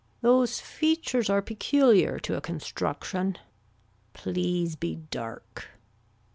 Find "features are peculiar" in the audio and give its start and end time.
0.59-2.17